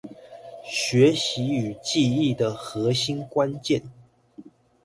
[0.63, 3.83] 學習與記憶的核心關鍵